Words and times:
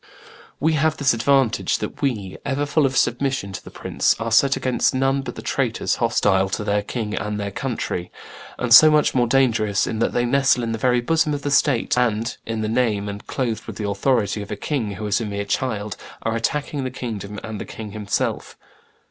We 0.59 0.73
have 0.73 0.97
this 0.97 1.13
advantage, 1.13 1.77
that 1.77 2.01
we, 2.01 2.35
ever 2.43 2.65
full 2.65 2.87
of 2.87 2.97
submission 2.97 3.51
to 3.51 3.63
the 3.63 3.69
prince, 3.69 4.15
are 4.19 4.31
set 4.31 4.55
against 4.55 4.95
none 4.95 5.21
but 5.21 5.35
traitors 5.45 5.97
hostile 5.97 6.49
to 6.49 6.63
their 6.63 6.81
king 6.81 7.13
and 7.13 7.39
their 7.39 7.51
country, 7.51 8.09
and 8.57 8.73
so 8.73 8.89
much 8.89 9.11
the 9.11 9.19
more 9.19 9.27
dangerous 9.27 9.85
in 9.85 9.99
that 9.99 10.11
they 10.11 10.25
nestle 10.25 10.63
in 10.63 10.71
the 10.71 10.79
very 10.79 11.01
bosom 11.01 11.35
of 11.35 11.43
the 11.43 11.51
state, 11.51 11.99
and, 11.99 12.35
in 12.47 12.61
the 12.61 12.67
name 12.67 13.07
and 13.07 13.27
clothed 13.27 13.67
with 13.67 13.75
the 13.75 13.87
authority 13.87 14.41
of 14.41 14.49
a 14.49 14.55
king 14.55 14.93
who 14.93 15.05
is 15.05 15.21
a 15.21 15.25
mere 15.27 15.45
child, 15.45 15.95
are 16.23 16.35
attacking 16.35 16.83
the 16.83 16.89
kingdom 16.89 17.39
and 17.43 17.61
the 17.61 17.63
king 17.65 17.91
himself. 17.91 18.57